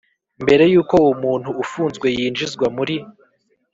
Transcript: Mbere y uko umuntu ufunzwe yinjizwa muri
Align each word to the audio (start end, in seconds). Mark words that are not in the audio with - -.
Mbere 0.43 0.63
y 0.73 0.75
uko 0.81 0.95
umuntu 1.13 1.49
ufunzwe 1.63 2.07
yinjizwa 2.17 2.65
muri 2.75 2.95